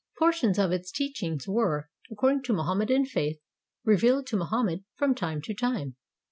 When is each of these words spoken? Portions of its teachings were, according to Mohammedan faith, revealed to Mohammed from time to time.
Portions 0.17 0.57
of 0.57 0.71
its 0.71 0.91
teachings 0.91 1.47
were, 1.47 1.87
according 2.09 2.41
to 2.45 2.53
Mohammedan 2.53 3.05
faith, 3.05 3.39
revealed 3.85 4.25
to 4.25 4.35
Mohammed 4.35 4.83
from 4.95 5.13
time 5.13 5.43
to 5.43 5.53
time. 5.53 5.95